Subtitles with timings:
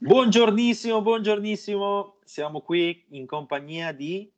[0.00, 4.30] Buongiornissimo, buongiornissimo, siamo qui in compagnia di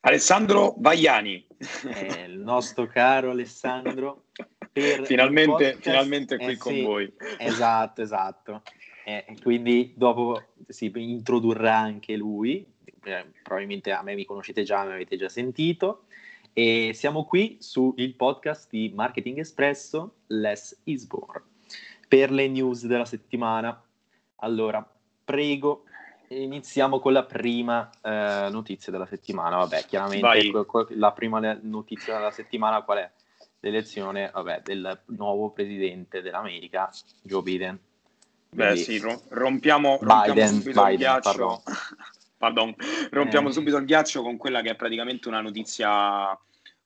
[0.00, 1.46] Alessandro Vaiani.
[1.84, 4.24] Eh, il nostro caro Alessandro.
[4.72, 7.12] finalmente, finalmente qui eh, con sì, voi.
[7.36, 8.62] Esatto, esatto.
[9.04, 12.66] Eh, quindi dopo si introdurrà anche lui,
[13.04, 16.04] eh, probabilmente a me mi conoscete già, mi avete già sentito.
[16.54, 21.42] E siamo qui sul podcast di Marketing Espresso, Less is More,
[22.08, 23.78] per le news della settimana.
[24.40, 24.86] Allora,
[25.24, 25.84] prego,
[26.28, 29.56] iniziamo con la prima eh, notizia della settimana.
[29.56, 30.52] Vabbè, chiaramente
[30.90, 33.10] la prima notizia della settimana qual è?
[33.60, 36.90] L'elezione vabbè, del nuovo presidente dell'America,
[37.22, 37.78] Joe Biden.
[38.52, 41.30] Beh sì, rompiamo, rompiamo Biden, subito Biden, il ghiaccio.
[41.30, 41.60] Pardon.
[42.38, 42.74] pardon.
[43.10, 43.52] Rompiamo Eh.
[43.52, 46.36] subito il ghiaccio con quella che è praticamente una notizia,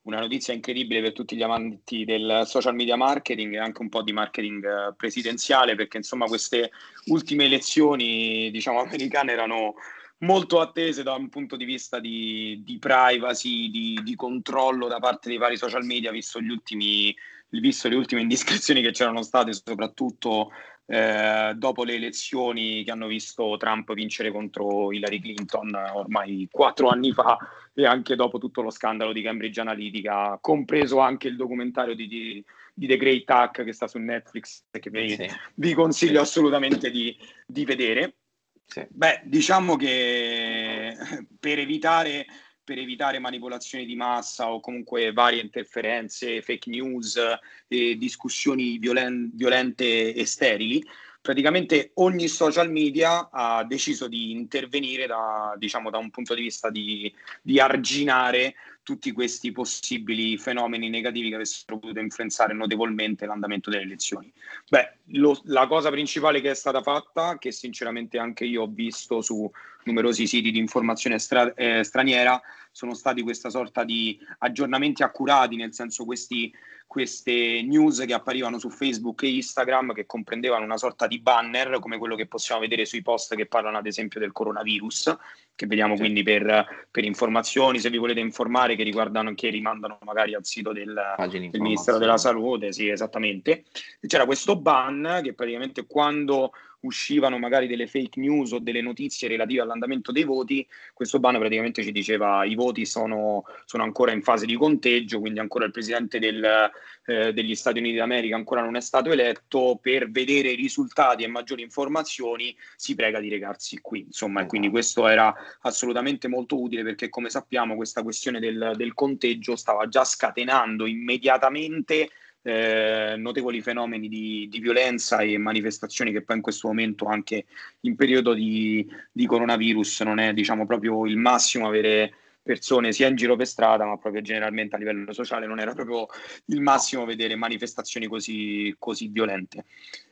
[0.04, 4.02] una notizia incredibile per tutti gli amanti del social media marketing e anche un po'
[4.02, 6.70] di marketing eh, presidenziale, perché insomma queste
[7.06, 9.74] ultime elezioni, diciamo, americane erano
[10.18, 15.28] molto attese da un punto di vista di, di privacy, di, di controllo da parte
[15.28, 17.14] dei vari social media, visto, ultimi,
[17.48, 20.50] visto le ultime indiscrezioni che c'erano state, soprattutto
[20.86, 26.88] eh, dopo le elezioni che hanno visto Trump vincere contro Hillary Clinton eh, ormai quattro
[26.88, 27.38] anni fa
[27.72, 32.44] e anche dopo tutto lo scandalo di Cambridge Analytica, compreso anche il documentario di, di,
[32.72, 36.90] di The Great Hack che sta su Netflix e che vi, Sì, vi consiglio assolutamente
[36.90, 38.16] di, di vedere.
[38.64, 38.86] sì.
[38.88, 40.96] Beh, diciamo che
[41.40, 42.26] per evitare,
[42.64, 47.20] per evitare manipolazioni di massa o comunque varie interferenze, fake news
[47.68, 50.82] e discussioni violen- violente e sterili,
[51.20, 56.68] praticamente ogni social media ha deciso di intervenire da, diciamo, da un punto di vista
[56.68, 63.82] di, di arginare tutti questi possibili fenomeni negativi che avessero potuto influenzare notevolmente l'andamento delle
[63.82, 64.30] elezioni.
[64.68, 69.22] Beh, lo- la cosa principale che è stata fatta, che sinceramente anche io ho visto
[69.22, 69.50] su
[69.84, 72.40] numerosi siti di informazione stra- eh, straniera,
[72.70, 76.52] sono stati questa sorta di aggiornamenti accurati, nel senso questi,
[76.94, 81.98] queste news che apparivano su Facebook e Instagram che comprendevano una sorta di banner come
[81.98, 85.16] quello che possiamo vedere sui post che parlano ad esempio del coronavirus,
[85.56, 86.02] che vediamo Sì.
[86.02, 90.72] quindi per, per informazioni, se vi volete informare, che riguardano, che rimandano magari al sito
[90.72, 90.94] del,
[91.28, 92.16] del Ministero della.
[92.16, 93.64] Salute, sì, esattamente.
[94.06, 96.52] C'era questo ban che praticamente quando
[96.84, 101.82] uscivano magari delle fake news o delle notizie relative all'andamento dei voti, questo ban praticamente
[101.82, 106.18] ci diceva i voti sono, sono ancora in fase di conteggio, quindi ancora il presidente
[106.18, 106.70] del,
[107.06, 111.26] eh, degli Stati Uniti d'America ancora non è stato eletto, per vedere i risultati e
[111.28, 114.00] maggiori informazioni si prega di recarsi qui.
[114.00, 114.82] Insomma, e quindi Esatto.
[114.82, 120.04] questo era assolutamente molto utile perché come sappiamo questa questione del, del conteggio stava già
[120.04, 122.10] scatenando immediatamente
[122.46, 127.46] eh, notevoli fenomeni di, di violenza e manifestazioni che poi in questo momento anche
[127.80, 132.12] in periodo di, di coronavirus non è diciamo proprio il massimo avere
[132.42, 136.06] persone sia in giro per strada ma proprio generalmente a livello sociale non era proprio
[136.46, 139.64] il massimo vedere manifestazioni così, così violente.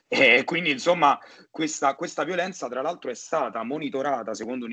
[0.09, 1.19] E quindi insomma
[1.50, 4.66] questa, questa violenza tra l'altro è stata monitorata secondo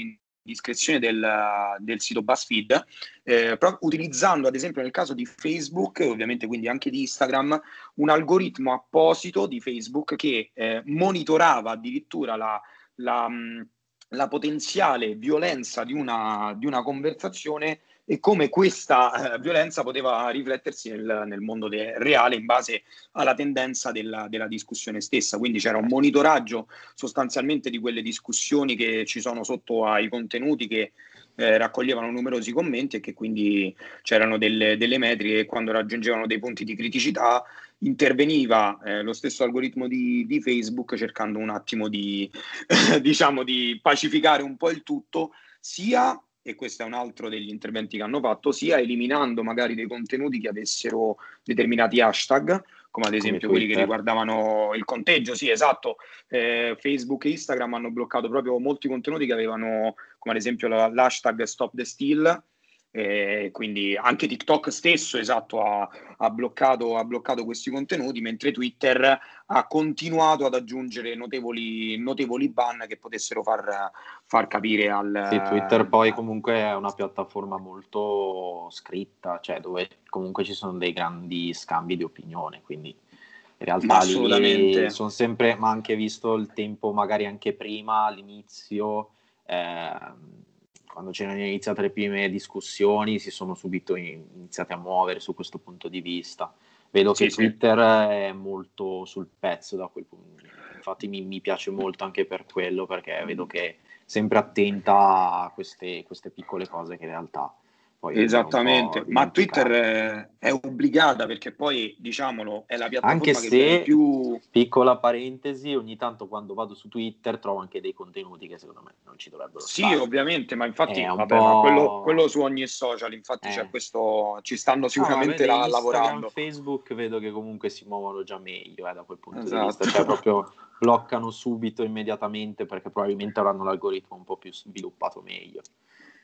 [0.44, 2.86] un'indiscrezione del, del sito BuzzFeed
[3.24, 7.60] eh, pro- utilizzando ad esempio nel caso di Facebook, ovviamente quindi anche di Instagram,
[7.96, 12.62] un algoritmo apposito di Facebook che eh, monitorava addirittura la,
[12.96, 13.68] la, mh,
[14.10, 20.90] la potenziale violenza di una, di una conversazione e come questa eh, violenza poteva riflettersi
[20.90, 22.82] nel, nel mondo de- reale in base
[23.12, 25.38] alla tendenza della, della discussione stessa.
[25.38, 30.94] Quindi c'era un monitoraggio sostanzialmente di quelle discussioni che ci sono sotto ai contenuti che
[31.36, 36.40] eh, raccoglievano numerosi commenti e che quindi c'erano delle, delle metriche e quando raggiungevano dei
[36.40, 37.44] punti di criticità
[37.82, 42.28] interveniva eh, lo stesso algoritmo di, di, Facebook cercando un attimo di,
[43.02, 47.98] diciamo, di pacificare un po' il tutto, sia, e questo è un altro degli interventi
[47.98, 53.48] che hanno fatto, sia eliminando magari dei contenuti che avessero determinati hashtag, come ad esempio
[53.48, 58.58] come quelli che riguardavano il conteggio, sì esatto, eh, Facebook e Instagram hanno bloccato proprio
[58.60, 62.44] molti contenuti che avevano come ad esempio l'hashtag Stop the Steal,
[62.92, 65.88] eh, quindi anche TikTok stesso esatto, ha,
[66.18, 69.20] ha, bloccato, ha, bloccato, questi contenuti, mentre Twitter
[69.52, 73.92] ha continuato ad aggiungere notevoli, notevoli ban che potessero far,
[74.26, 75.28] far capire al...
[75.32, 80.94] Sì, Twitter poi comunque è una piattaforma molto scritta, cioè dove comunque ci sono dei
[80.94, 86.92] grandi scambi di opinione, quindi in realtà lì sono sempre, ma anche visto il tempo
[86.92, 89.12] magari anche prima, all'inizio...
[89.46, 90.48] Eh,
[90.92, 95.88] quando c'erano iniziate le prime discussioni si sono subito iniziati a muovere su questo punto
[95.88, 96.54] di vista.
[96.92, 98.14] Vedo che sì, Twitter sì.
[98.14, 100.44] è molto sul pezzo da quel punto.
[100.76, 103.76] infatti mi, mi, piace molto anche per quello, perché vedo che è
[104.06, 107.54] sempre attenta a queste, queste piccole cose che in realtà
[108.00, 113.82] poi Esattamente, ma Twitter è obbligata perché poi, diciamolo, è la piattaforma anche che se,
[113.84, 114.40] più...
[114.50, 118.94] Piccola parentesi, ogni tanto quando vado su Twitter trovo anche dei contenuti che secondo me
[119.04, 119.98] non ci dovrebbero sì, stare.
[119.98, 123.70] Sì, ovviamente, ma infatti vabbè, ma quello, quello, su ogni social, infatti eh.
[123.70, 126.30] questo, ci stanno sicuramente no, vede, lavorando.
[126.30, 129.60] Facebook vedo che comunque si muovono già meglio eh, da quel punto esatto.
[129.60, 135.22] di vista, cioè proprio bloccano subito, immediatamente, perché probabilmente avranno l'algoritmo un po' più sviluppato
[135.22, 135.60] meglio.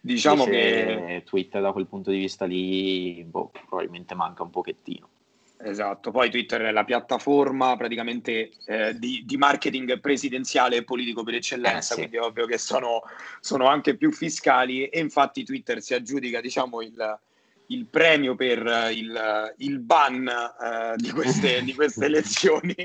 [0.05, 5.09] Diciamo che Twitter da quel punto di vista lì boh, probabilmente manca un pochettino.
[5.57, 11.33] Esatto, poi Twitter è la piattaforma praticamente eh, di, di, marketing presidenziale e politico per
[11.35, 11.95] eccellenza, eh, sì.
[11.95, 13.01] quindi è ovvio che sono,
[13.39, 17.19] sono, anche più fiscali e infatti Twitter si aggiudica diciamo, il,
[17.67, 22.75] il premio per il, il ban eh, di, queste, di, queste, elezioni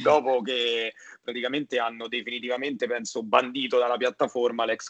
[0.00, 0.92] dopo che
[1.22, 4.88] praticamente hanno definitivamente, penso, bandito dalla piattaforma l'ex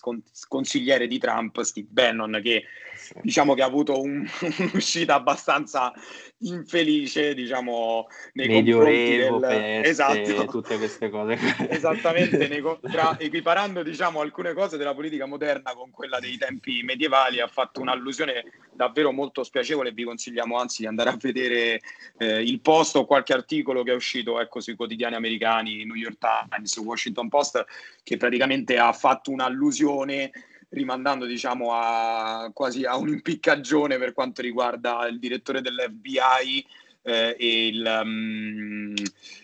[0.49, 2.65] consigliere di Trump, Steve Bannon, che
[3.23, 4.27] diciamo che ha avuto un,
[4.59, 5.93] un'uscita abbastanza
[6.39, 9.49] infelice, diciamo, nei Medioevo, del...
[9.49, 10.45] peste, esatto.
[10.47, 11.39] tutte queste cose.
[11.69, 17.41] Esattamente, nei, tra, equiparando, diciamo, alcune cose della politica moderna con quella dei tempi medievali,
[17.41, 21.81] ha fatto un'allusione davvero molto spiacevole vi consigliamo anzi di andare a vedere
[22.19, 26.19] eh, il post o qualche articolo che è uscito ecco, sui quotidiani americani, New York
[26.19, 27.65] Times, Washington Post,
[28.03, 30.31] che praticamente ha fatto un'allusione
[30.71, 36.67] rimandando diciamo a quasi a un'impiccagione per quanto riguarda il direttore dell'FBI
[37.03, 38.95] eh, e il um,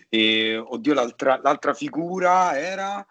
[0.08, 3.06] e, oddio l'altra, l'altra figura era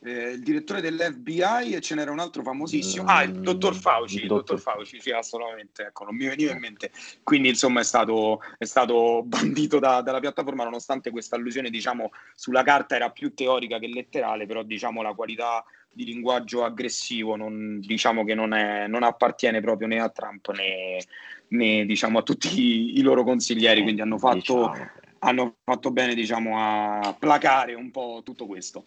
[0.00, 4.26] eh, il direttore dell'FBI e ce n'era un altro famosissimo, ah, il dottor Fauci, il
[4.26, 6.90] dottor Fauci, sì, assolutamente, ecco, non mi veniva in mente.
[7.22, 12.62] Quindi, insomma, è stato, è stato bandito da, dalla piattaforma, nonostante questa allusione, diciamo, sulla
[12.62, 18.24] carta era più teorica che letterale, però, diciamo, la qualità di linguaggio aggressivo non, diciamo
[18.24, 20.98] che non, è, non appartiene proprio né a Trump né,
[21.48, 24.90] né diciamo, a tutti i, loro consiglieri, quindi hanno fatto, diciamo.
[25.18, 28.84] hanno fatto bene diciamo, a placare un po' tutto questo.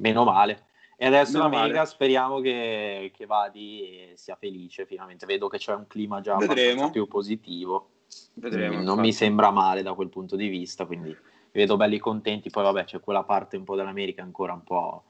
[0.00, 0.64] Meno male.
[0.96, 1.88] E adesso Meno l'America male.
[1.88, 5.24] speriamo che, che vadi e sia felice finalmente.
[5.24, 6.36] Vedo che c'è un clima già
[6.90, 7.88] più positivo.
[8.34, 9.00] Vedremo, non infatti.
[9.00, 11.16] mi sembra male da quel punto di vista, quindi
[11.52, 12.50] vedo belli contenti.
[12.50, 15.04] Poi vabbè, c'è quella parte un po' dell'America ancora un po'...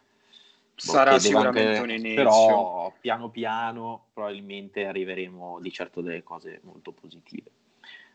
[0.74, 2.14] Sarà sicuramente anche, un inizio.
[2.14, 7.50] Però piano piano probabilmente arriveremo di certo delle cose molto positive.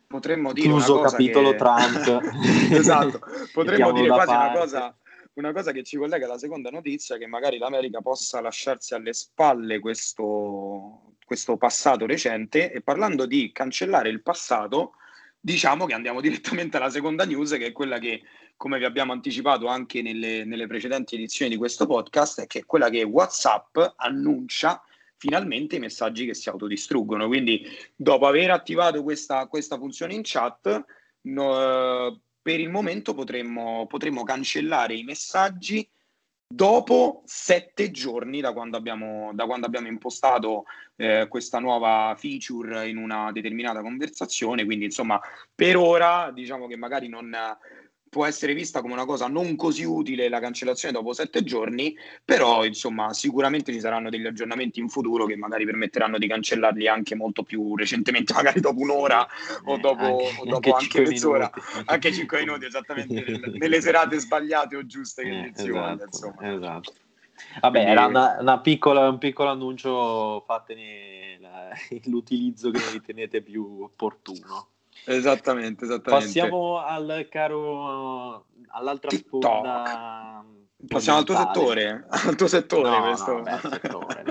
[0.08, 1.58] Potremmo dire Chiuso capitolo che...
[1.58, 2.22] Trump.
[2.72, 3.20] esatto,
[3.54, 4.50] potremmo dire quasi parte.
[4.50, 4.96] una cosa
[5.36, 9.80] una cosa che ci collega alla seconda notizia, che magari l'America possa lasciarsi alle spalle
[9.80, 14.94] questo, questo passato recente e parlando di cancellare il passato,
[15.40, 18.22] diciamo che andiamo direttamente alla seconda news, che è quella che,
[18.56, 22.66] come vi abbiamo anticipato anche nelle, nelle precedenti edizioni di questo podcast, è che è
[22.66, 24.82] quella che WhatsApp annuncia
[25.18, 27.28] finalmente i messaggi che si autodistruggono.
[27.28, 27.66] Quindi,
[27.96, 30.86] dopo aver attivato questa, questa funzione in chat,
[31.22, 35.90] no, per il momento potremmo, potremmo cancellare i messaggi
[36.48, 40.66] dopo sette giorni da quando abbiamo, da quando abbiamo impostato
[40.96, 44.64] eh, questa nuova feature in una determinata conversazione.
[44.64, 45.20] Quindi, insomma,
[45.56, 47.36] per ora diciamo che magari non,
[48.16, 52.64] può essere vista come una cosa non così utile la cancellazione dopo sette giorni, però
[52.64, 57.44] insomma sicuramente ci saranno degli aggiornamenti in futuro che magari permetteranno di cancellarli anche molto
[57.44, 59.28] più recentemente, magari dopo un'ora
[59.66, 61.52] o dopo anche, o dopo anche, anche mezz'ora,
[61.84, 63.22] anche cinque minuti esattamente
[63.60, 66.56] nelle serate sbagliate o giuste che eh, esatto, insomma.
[66.56, 66.94] Esatto.
[67.60, 67.92] Vabbè, Quindi...
[67.92, 71.70] era una, una piccola, un piccolo annuncio, fatene la,
[72.08, 74.70] l'utilizzo che ritenete più opportuno.
[75.06, 76.26] Esattamente, esattamente.
[76.26, 79.44] Passiamo al caro, all'altra TikTok.
[79.44, 80.46] sponda.
[80.88, 83.32] Passiamo al tuo settore, al tuo settore no, questo.
[83.32, 84.24] No, beh, settore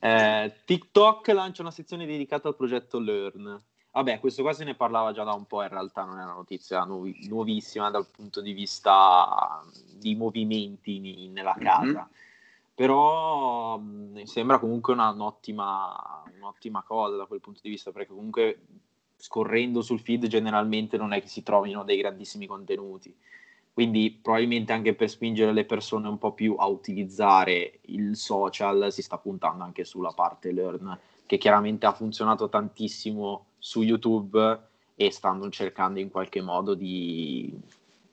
[0.00, 3.62] eh, TikTok lancia una sezione dedicata al progetto Learn.
[3.92, 6.34] Vabbè, questo qua se ne parlava già da un po', in realtà non è una
[6.34, 9.62] notizia nuovi- nuovissima dal punto di vista
[9.94, 11.84] di movimenti nella casa.
[11.84, 12.04] Mm-hmm.
[12.74, 18.58] Però mh, sembra comunque una, un'ottima, un'ottima cosa da quel punto di vista, perché comunque
[19.16, 23.14] scorrendo sul feed generalmente non è che si trovino dei grandissimi contenuti.
[23.72, 29.02] Quindi probabilmente anche per spingere le persone un po' più a utilizzare il social si
[29.02, 34.60] sta puntando anche sulla parte learn, che chiaramente ha funzionato tantissimo su YouTube
[34.94, 37.52] e stanno cercando in qualche modo di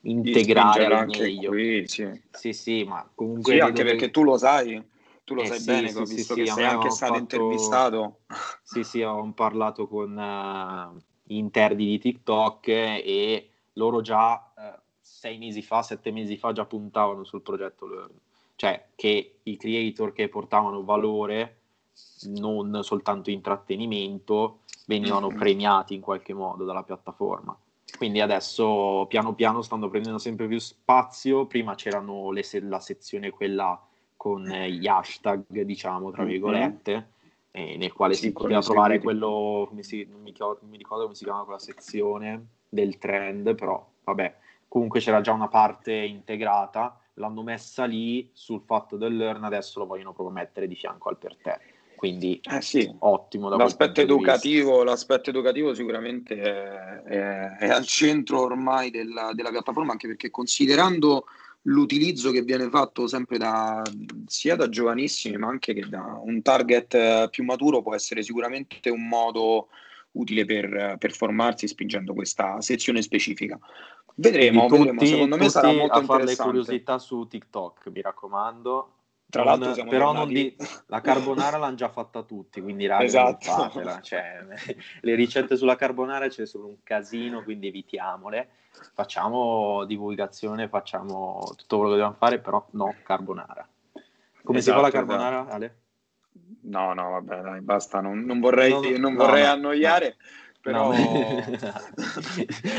[0.01, 1.49] integrare di anche meglio.
[1.51, 2.21] Qui, sì.
[2.31, 3.53] sì, sì, ma comunque...
[3.53, 4.83] Sì, anche perché tu lo sai,
[5.23, 7.21] tu lo eh sai sì, bene, sì, ho visto sì, che sei anche stato fatto...
[7.21, 8.19] intervistato.
[8.61, 15.61] Sì, sì, ho parlato con uh, interni di TikTok e loro già uh, sei mesi
[15.61, 18.19] fa, sette mesi fa già puntavano sul progetto Learn,
[18.55, 21.59] cioè che i creator che portavano valore,
[22.25, 25.37] non soltanto intrattenimento, venivano mm-hmm.
[25.37, 27.57] premiati in qualche modo dalla piattaforma.
[27.97, 33.79] Quindi adesso piano piano stanno prendendo sempre più spazio, prima c'erano le, la sezione quella
[34.23, 37.11] con gli hashtag, diciamo, tra virgolette, mm-hmm
[37.55, 41.03] eh, nel quale sì, si poteva trovare quello, si, non, mi ricordo, non mi ricordo
[41.03, 44.35] come si chiama quella sezione del trend, però vabbè,
[44.67, 49.85] comunque c'era già una parte integrata, l'hanno messa lì sul fatto del learn, adesso lo
[49.85, 51.59] vogliono proprio mettere di fianco al per te.
[51.95, 52.91] Quindi eh sì.
[52.99, 53.49] ottimo.
[53.49, 59.91] Da l'aspetto, educativo, l'aspetto educativo sicuramente è, è, è, al centro ormai della, della piattaforma,
[59.91, 61.25] anche perché considerando
[61.63, 63.81] l'utilizzo che viene fatto sempre da,
[64.25, 68.89] sia da giovanissimi ma anche che da un target eh, più maturo può essere sicuramente
[68.89, 69.69] un modo
[70.11, 73.57] utile per, per formarsi spingendo questa sezione specifica.
[74.15, 75.05] Vedremo, tutti, vedremo.
[75.05, 78.91] secondo me sarà molto a fare le curiosità su TikTok, mi raccomando.
[79.33, 80.55] Tra non, l'altro, però non di,
[80.87, 83.51] la carbonara l'hanno già fatta tutti, quindi raga, esatto.
[83.51, 83.99] fatela.
[83.99, 84.45] Cioè,
[85.01, 88.49] le ricette sulla carbonara c'è solo un casino, quindi evitiamole
[88.93, 93.67] facciamo divulgazione, facciamo tutto quello che dobbiamo fare, però no carbonara.
[94.43, 95.55] Come esatto, si fa la esatto, carbonara, esatto.
[95.55, 95.77] Ale?
[96.65, 100.15] No, no, vabbè, dai, basta, non, non vorrei, no, non no, vorrei no, annoiare.
[100.63, 100.91] Però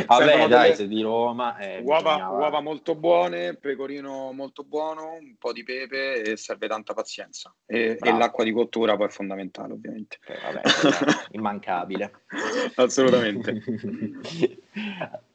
[0.06, 2.38] vabbè, dai, se di Roma eh, uova, bisognava...
[2.38, 7.54] uova, molto buone, pecorino molto buono, un po' di pepe e serve tanta pazienza.
[7.66, 10.16] E, e l'acqua di cottura poi è fondamentale, ovviamente.
[10.26, 10.62] Eh, vabbè,
[11.32, 12.22] immancabile.
[12.76, 13.60] Assolutamente.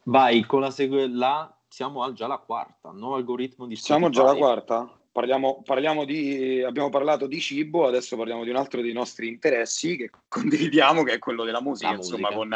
[0.06, 4.00] Vai con la sequela, siamo già alla quarta, nuovo algoritmo di Spotify.
[4.00, 4.99] Siamo già alla quarta?
[5.12, 9.98] Parliamo, parliamo, di, abbiamo parlato di cibo, adesso parliamo di un altro dei nostri interessi
[9.98, 12.56] che condividiamo, che è quello della musica, la insomma, Con,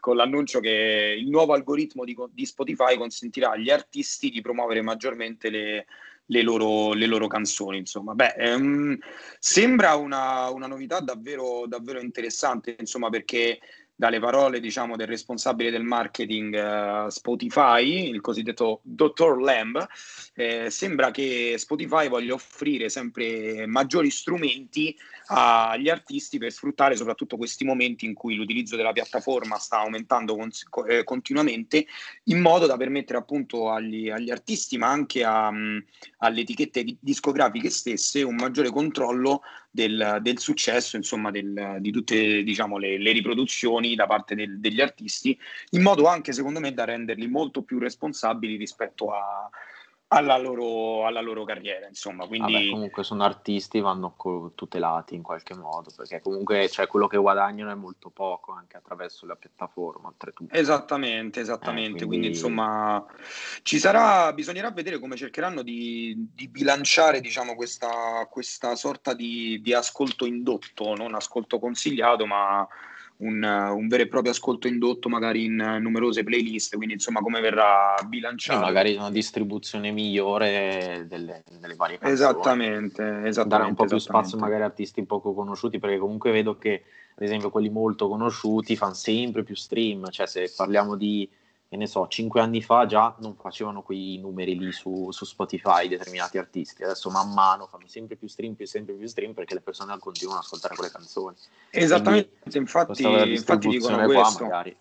[0.00, 5.48] con, l'annuncio che il nuovo algoritmo di, di, Spotify consentirà agli artisti di promuovere maggiormente
[5.48, 5.86] le,
[6.26, 7.78] le, loro, le loro, canzoni.
[7.78, 8.98] Insomma, beh, ehm,
[9.38, 13.60] sembra una, una novità davvero, davvero interessante, insomma, perché
[14.02, 19.86] dalle parole diciamo, del responsabile del marketing uh, Spotify, il cosiddetto Dottor Lamb,
[20.34, 27.64] eh, sembra che Spotify voglia offrire sempre maggiori strumenti agli artisti per sfruttare soprattutto questi
[27.64, 31.86] momenti in cui l'utilizzo della piattaforma sta aumentando cons- eh, continuamente,
[32.24, 35.80] in modo da permettere appunto agli, agli artisti, ma anche a, um,
[36.18, 39.42] alle etichette discografiche stesse, un maggiore controllo
[39.74, 44.82] del, del successo, insomma, del, di tutte diciamo, le, le, riproduzioni da parte del, degli
[44.82, 45.36] artisti,
[45.70, 49.48] in modo anche, secondo me, da renderli molto più responsabili rispetto a
[50.12, 52.26] alla loro, alla loro carriera, insomma.
[52.26, 52.52] Quindi...
[52.52, 57.16] Vabbè, comunque sono artisti, vanno co- tutelati in qualche modo, perché comunque cioè, quello che
[57.16, 60.54] guadagnano è molto poco anche attraverso la piattaforma, oltretutto.
[60.54, 62.04] Esattamente, esattamente.
[62.04, 62.06] Eh, quindi...
[62.06, 62.26] quindi...
[62.28, 63.04] insomma,
[63.62, 69.72] ci sarà, bisognerà vedere come cercheranno di, di bilanciare, diciamo, questa, questa sorta di, di
[69.72, 72.68] ascolto indotto, non ascolto consigliato, ma
[73.22, 77.94] un, un, vero e proprio ascolto indotto magari in numerose playlist, quindi insomma come verrà
[78.06, 78.60] bilanciato.
[78.60, 82.14] E magari una distribuzione migliore delle, delle varie canzoni.
[82.14, 83.48] Esattamente, esattamente.
[83.48, 86.82] Dare un po' più spazio magari a artisti poco conosciuti, perché comunque vedo che
[87.14, 91.28] ad esempio quelli molto conosciuti fanno sempre più stream, cioè se parliamo di
[91.72, 95.88] che ne so, cinque anni fa già non facevano quei numeri lì su, su, Spotify
[95.88, 99.62] determinati artisti, adesso man mano fanno sempre più stream, più sempre più stream perché le
[99.62, 101.34] persone continuano ad ascoltare quelle canzoni.
[101.70, 104.42] Esattamente, Quindi, infatti, infatti dicono questo.
[104.42, 104.76] Magari.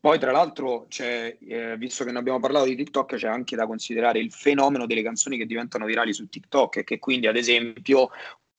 [0.00, 3.68] Poi tra l'altro c'è, eh, visto che ne abbiamo parlato di TikTok, c'è anche da
[3.68, 8.10] considerare il fenomeno delle canzoni che diventano virali su TikTok e che quindi ad esempio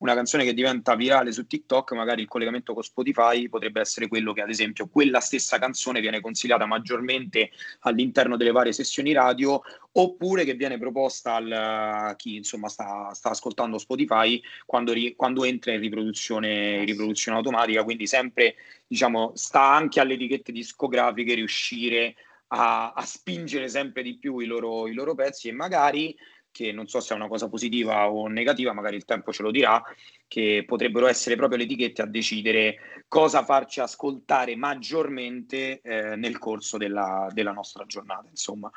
[0.06, 4.34] una canzone che diventa virale su TikTok, magari il collegamento con Spotify potrebbe essere quello
[4.34, 7.50] che, ad esempio, quella stessa canzone viene consigliata maggiormente
[7.82, 9.62] all'interno delle varie sessioni radio,
[9.94, 15.74] oppure che viene proposta a chi insomma sta, sta ascoltando Spotify quando, ri, quando entra
[15.74, 17.84] in riproduzione, riproduzione automatica.
[17.84, 18.56] Quindi sempre
[18.88, 22.16] diciamo, sta anche alle etichette discografiche riuscire
[22.48, 26.16] a, a spingere sempre di più i loro, i loro pezzi e magari
[26.56, 29.52] che non so se è una cosa positiva o negativa, magari il tempo ce lo
[29.52, 29.84] dirà,
[30.26, 36.78] che potrebbero essere proprio le etichette a decidere cosa farci ascoltare maggiormente eh, nel corso
[36.78, 38.72] della, della, nostra giornata, insomma.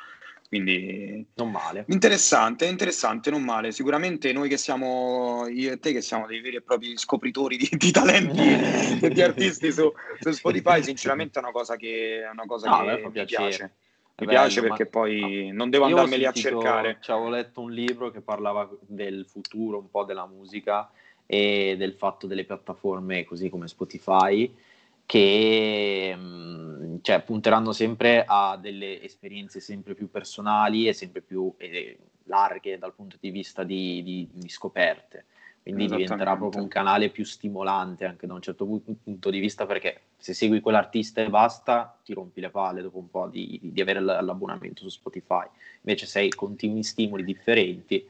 [0.48, 1.84] Quindi non male.
[1.88, 3.70] Interessante, interessante, non male.
[3.70, 7.68] Sicuramente noi che siamo, io e te che siamo dei veri e propri scopritori di,
[7.70, 8.40] di talenti
[9.06, 12.96] e di artisti su, su, Spotify, sinceramente è una cosa che, è una cosa no,
[12.96, 13.72] che mi piace.
[14.20, 14.90] Mi Bello, piace perché ma...
[14.90, 16.98] poi non devo andarmeli a cercare.
[17.00, 20.90] Ci avevo letto un libro che parlava del futuro un po' della musica
[21.24, 24.52] e del fatto delle piattaforme così come Spotify
[25.06, 31.98] che mh, cioè, punteranno sempre a delle esperienze sempre più personali e sempre più eh,
[32.24, 35.26] larghe dal punto di vista di, di, di scoperte
[35.72, 40.00] quindi diventerà proprio un canale più stimolante anche da un certo punto di vista perché
[40.16, 44.00] se segui quell'artista e basta ti rompi le palle dopo un po' di, di avere
[44.00, 45.46] l'abbonamento su Spotify.
[45.82, 48.06] Invece se hai continui stimoli differenti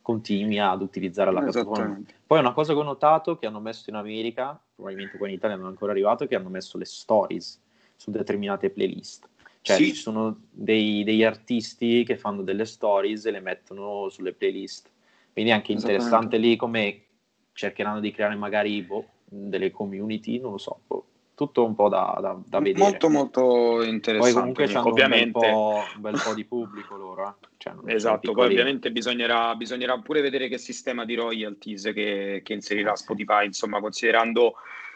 [0.00, 1.98] continui ad utilizzare la piattaforma.
[2.26, 5.56] Poi una cosa che ho notato che hanno messo in America probabilmente qua in Italia
[5.56, 7.60] non è ancora arrivato che hanno messo le stories
[7.96, 9.28] su determinate playlist.
[9.60, 9.84] Cioè sì.
[9.86, 14.90] ci sono dei, degli artisti che fanno delle stories e le mettono sulle playlist
[15.34, 17.00] quindi è anche interessante lì come
[17.52, 22.16] cercheranno di creare magari boh, delle community, non lo so, boh, tutto un po' da,
[22.20, 22.78] da, da, vedere.
[22.78, 24.18] Molto molto interessante.
[24.18, 25.38] Poi comunque c'hanno ovviamente...
[25.38, 27.28] un, bel po', un bel po' di pubblico loro.
[27.28, 27.46] Eh?
[27.56, 32.94] Cioè, esatto, poi ovviamente bisognerà, bisognerà, pure vedere che sistema di royalties che, che inserirà
[32.94, 34.54] Spotify, insomma, considerando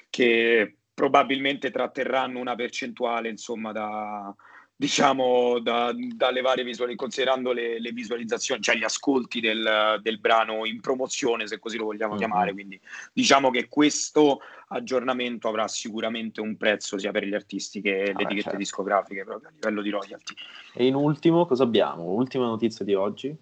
[0.08, 4.32] che probabilmente tratterranno una percentuale, insomma, da,
[4.78, 10.64] diciamo, da, dalle varie visuali, considerando le, le, visualizzazioni, cioè gli ascolti del, del, brano
[10.66, 12.20] in promozione, se così lo vogliamo mm-hmm.
[12.20, 12.52] chiamare.
[12.52, 12.80] Quindi
[13.12, 18.22] diciamo che questo aggiornamento avrà sicuramente un prezzo sia per gli artisti che le ah,
[18.22, 18.56] etichette certo.
[18.58, 20.34] discografiche, proprio a livello di royalty.
[20.74, 22.04] E in ultimo, cosa abbiamo?
[22.04, 23.36] Ultima notizia di oggi?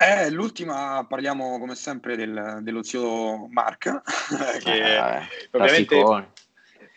[0.00, 4.00] Eh, l'ultima parliamo come sempre del, dello zio Mark,
[4.64, 6.02] che eh, ovviamente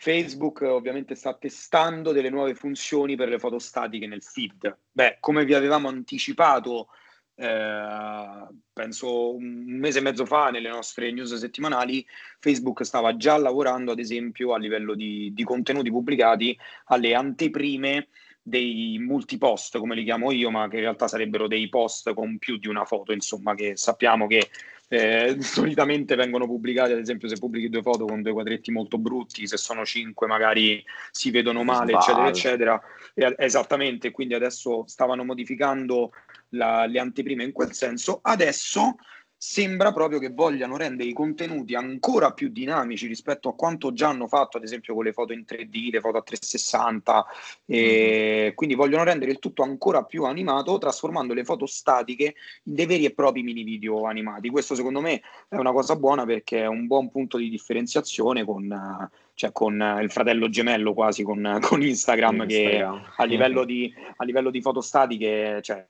[0.02, 4.76] Facebook ovviamente sta testando delle nuove funzioni per le foto statiche nel feed.
[4.90, 6.88] Beh, come vi avevamo anticipato,
[7.36, 12.04] eh, penso un mese e mezzo fa nelle nostre news settimanali,
[12.40, 18.08] Facebook stava già lavorando, ad esempio, a livello di, di contenuti pubblicati alle anteprime
[18.42, 22.56] dei multipost, come li chiamo io, ma che in realtà sarebbero dei post con più
[22.58, 24.50] di una foto, insomma, che sappiamo che
[24.88, 29.46] eh, solitamente vengono pubblicati, ad esempio, se pubblichi due foto con due quadretti molto brutti,
[29.46, 32.82] se sono cinque magari si vedono male, eccetera, eccetera.
[33.14, 36.12] E, esattamente, quindi adesso stavano modificando
[36.50, 38.18] la, le anteprime in quel senso.
[38.22, 38.96] Adesso
[39.44, 44.28] sembra proprio che vogliano rendere i contenuti ancora più dinamici rispetto a quanto già hanno
[44.28, 47.26] fatto, ad esempio con le foto in 3D, le foto a 360,
[47.66, 48.54] e mm-hmm.
[48.54, 53.04] quindi vogliono rendere il tutto ancora più animato, trasformando le foto statiche in dei veri
[53.04, 54.48] e propri mini video animati.
[54.48, 59.10] Questo secondo me è una cosa buona perché è un buon punto di differenziazione con...
[59.34, 62.80] Cioè con il fratello gemello quasi con, con Instagram, Instagram, che
[63.16, 65.84] a livello, di, a livello di foto statiche cioè,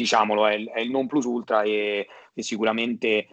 [0.00, 3.28] diciamolo, è, è, il non plus ultra e, e sicuramente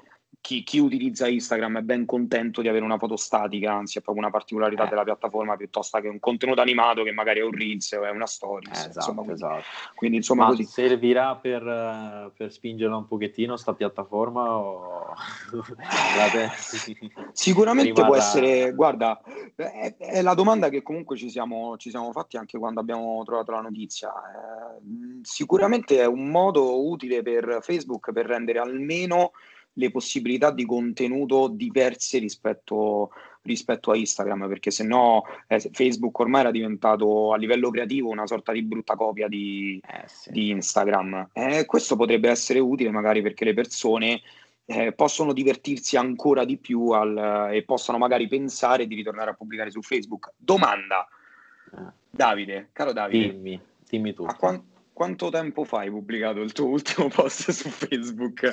[0.48, 4.24] chi, chi, utilizza Instagram è ben contento di avere una foto statica, anzi è proprio
[4.24, 4.90] una particolarità eh.
[4.90, 8.28] della piattaforma piuttosto che un contenuto animato che magari è un Reels o è una
[8.28, 8.68] story.
[8.68, 9.64] Eh, esatto, insomma, quindi, esatto.
[9.96, 10.64] quindi insomma Ma così.
[10.64, 15.14] servirà per, per spingerla un pochettino sta piattaforma o...
[17.34, 18.08] Sicuramente Rimarrà...
[18.08, 19.22] può essere, guarda,
[19.54, 23.52] è, è, la domanda che comunque ci siamo, ci siamo fatti anche quando abbiamo trovato
[23.52, 24.10] la notizia.
[24.10, 29.32] Eh, sicuramente è un modo utile per Facebook per rendere almeno
[29.78, 33.12] le possibilità di contenuto diverse rispetto,
[33.44, 38.28] rispetto a Instagram, perché se no eh, Facebook ormai era diventato a livello creativo una
[38.28, 40.32] sorta di brutta copia di, eh, sì.
[40.32, 41.30] di Instagram.
[41.34, 44.22] Eh, questo potrebbe essere utile magari perché le persone
[44.66, 49.72] eh, possono divertirsi ancora di più al, e possano magari pensare di ritornare a pubblicare
[49.72, 50.34] su Facebook.
[50.36, 51.08] Domanda,
[51.72, 51.92] eh.
[52.10, 54.24] Davide, caro Davide, dimmi, dimmi tu.
[54.24, 54.62] A, qua-
[54.98, 58.52] quanto tempo fa hai pubblicato il tuo ultimo post su Facebook?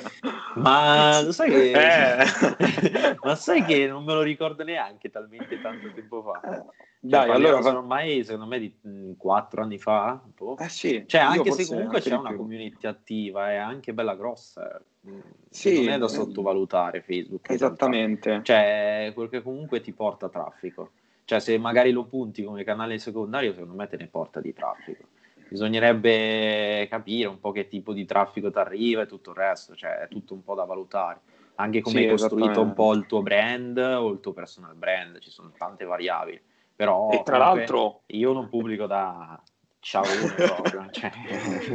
[0.57, 1.71] Ma lo sai che...
[1.71, 3.17] Eh.
[3.23, 6.41] Ma sai che non me lo ricordo neanche talmente tanto tempo fa.
[6.41, 6.65] Eh, cioè,
[6.99, 10.21] Dai, allora sono ormai secondo me di mm, quattro anni fa.
[10.37, 10.55] Boh.
[10.59, 12.37] Eh sì, cioè, anche se comunque c'è una più.
[12.37, 14.79] community attiva, è anche bella grossa.
[15.09, 17.49] Mm, sì, non è da sottovalutare Facebook.
[17.49, 18.41] Esattamente.
[18.43, 20.91] Cioè, quel che comunque ti porta traffico.
[21.23, 25.14] Cioè, se magari lo punti come canale secondario, secondo me te ne porta di traffico
[25.55, 29.99] bisognerebbe capire un po' che tipo di traffico ti arriva e tutto il resto, cioè
[29.99, 31.21] è tutto un po' da valutare.
[31.55, 35.19] Anche come sì, hai costruito un po' il tuo brand o il tuo personal brand,
[35.19, 36.41] ci sono tante variabili.
[36.75, 39.41] Però e tra l'altro io non pubblico da
[39.79, 40.03] ciao
[40.35, 40.87] proprio.
[40.91, 41.09] cioè...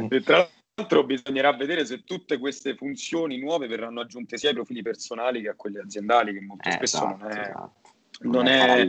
[0.09, 4.83] E tra l'altro bisognerà vedere se tutte queste funzioni nuove verranno aggiunte sia ai profili
[4.83, 7.39] personali che a quelli aziendali, che molto eh, spesso esatto, non è...
[7.39, 7.80] Esatto
[8.23, 8.83] non è,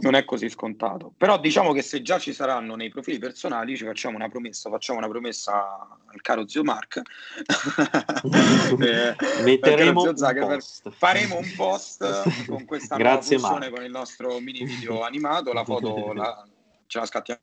[0.00, 1.12] non è, così scontato.
[1.16, 4.98] Però diciamo che se già ci saranno nei profili personali, ci facciamo una promessa, facciamo
[4.98, 7.00] una promessa al caro zio Mark.
[8.80, 13.90] eh, Metteremo zio Zaga, un faremo un post con questa Grazie, nuova funzione con il
[13.90, 16.46] nostro mini video animato, la foto la,
[16.86, 17.40] ce la scattiamo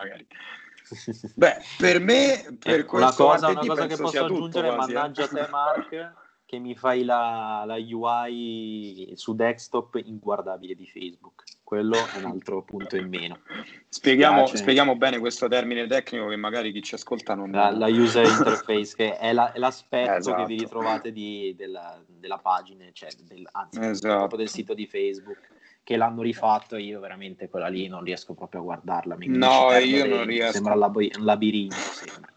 [0.00, 0.26] magari.
[1.34, 5.24] Beh, per me, per ecco, questo una cosa, una cosa che posso aggiungere, tutto, mannaggia
[5.24, 11.42] a te Mark che mi fai la, la UI su desktop inguardabile di Facebook.
[11.64, 13.40] quello è un altro punto in meno.
[13.88, 17.50] Spieghiamo, spieghiamo, bene questo termine tecnico che magari chi ci ascolta non...
[17.50, 20.36] La, la user interface, che è, la, è l'aspetto esatto.
[20.36, 24.36] che vi ritrovate di, della, della, pagina, cioè del, anzi, esatto.
[24.36, 25.48] del sito di Facebook,
[25.82, 29.16] che l'hanno rifatto e io veramente quella lì non riesco proprio a guardarla.
[29.16, 30.52] Mi no, io non riesco.
[30.52, 32.34] Sembra un labirinto, sembra.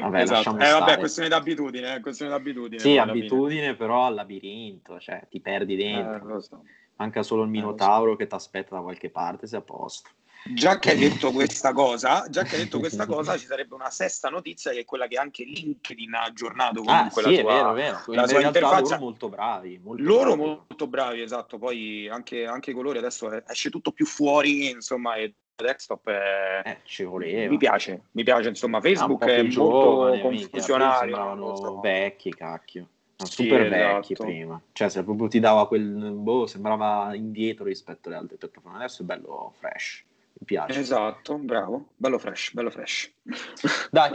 [0.00, 0.58] Vabbè, esatto.
[0.58, 2.80] eh, vabbè, questione d'abitudine, questione d'abitudine.
[2.80, 3.76] Sì, abitudine, fine.
[3.76, 6.38] però al labirinto, cioè ti perdi dentro.
[6.38, 6.64] Eh, so.
[6.96, 8.16] Manca solo il eh, Minotauro so.
[8.16, 10.10] che ti aspetta da qualche parte, sei a posto.
[10.44, 13.90] Già che hai detto questa cosa, già che hai detto questa cosa, ci sarebbe una
[13.90, 17.40] sesta notizia che è quella che anche LinkedIn ha aggiornato ah, comunque ah, sì, la
[17.40, 18.02] tua, è vero, vero.
[18.06, 18.80] La sua interfaccia.
[18.80, 19.80] Loro molto bravi.
[19.80, 20.40] Molto loro bravi.
[20.40, 21.58] molto bravi, esatto.
[21.58, 26.62] Poi anche, anche i colori adesso esce tutto più fuori, insomma, e desktop è...
[26.64, 27.50] eh, ci voleva.
[27.50, 31.14] Mi piace, mi piace, insomma, Facebook è molto confusionario.
[31.14, 31.80] Sembravano so.
[31.80, 32.88] vecchi, cacchio.
[33.24, 33.94] Sì, super esatto.
[33.94, 38.78] vecchi prima, cioè se proprio ti dava quel boh, sembrava indietro rispetto alle altre piattaforme.
[38.78, 40.04] Adesso è bello fresh,
[40.38, 40.80] mi piace.
[40.80, 43.12] Esatto, bravo, bello fresh, bello fresh.
[43.90, 44.12] Dai,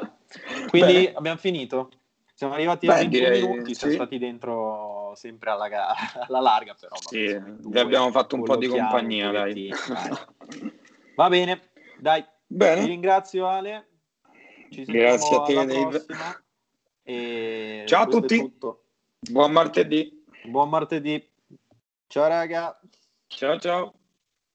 [0.69, 1.13] quindi Bene.
[1.13, 1.89] abbiamo finito.
[2.33, 5.95] Siamo arrivati Beh, a 20 direi, minuti, siamo stati dentro sempre alla, gara,
[6.27, 6.95] alla larga, però.
[6.99, 9.71] Sì, vi abbiamo fatto un po' di compagnia, dai.
[9.87, 10.75] dai.
[11.17, 12.23] Va bene, dai.
[12.45, 12.81] Bene.
[12.81, 13.87] Ti ringrazio Ale.
[14.69, 16.05] Ci Grazie a te, Dave.
[17.01, 18.55] E Ciao a tutti.
[19.31, 20.23] Buon martedì.
[20.43, 21.27] Buon martedì.
[22.05, 22.79] Ciao raga.
[23.25, 23.93] Ciao ciao.